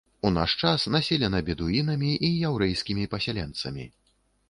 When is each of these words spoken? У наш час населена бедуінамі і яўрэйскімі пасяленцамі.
У 0.27 0.29
наш 0.37 0.55
час 0.61 0.85
населена 0.95 1.43
бедуінамі 1.51 2.11
і 2.25 2.33
яўрэйскімі 2.51 3.09
пасяленцамі. 3.15 3.91